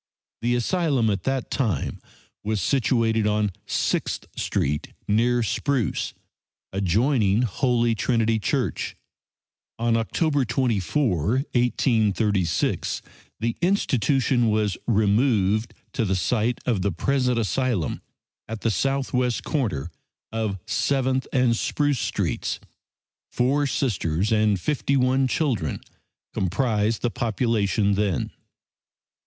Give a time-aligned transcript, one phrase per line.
[0.41, 2.01] The Asylum at that time
[2.43, 6.15] was situated on Sixth street, near Spruce,
[6.73, 8.95] adjoining Holy Trinity Church.
[9.77, 11.17] On October 24,
[11.53, 13.03] 1836,
[13.39, 18.01] the institution was removed to the site of the present asylum
[18.47, 19.91] at the southwest corner
[20.31, 22.59] of Seventh and Spruce streets.
[23.31, 25.79] Four Sisters and fifty one children
[26.33, 28.31] comprised the population then.